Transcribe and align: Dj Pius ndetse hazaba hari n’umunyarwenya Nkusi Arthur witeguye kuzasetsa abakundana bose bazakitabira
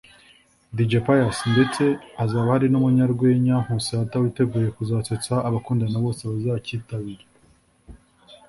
Dj 0.75 0.91
Pius 1.05 1.37
ndetse 1.53 1.83
hazaba 2.19 2.47
hari 2.53 2.67
n’umunyarwenya 2.69 3.55
Nkusi 3.63 3.91
Arthur 3.99 4.21
witeguye 4.23 4.69
kuzasetsa 4.77 5.33
abakundana 5.47 5.97
bose 6.05 6.21
bazakitabira 6.31 7.25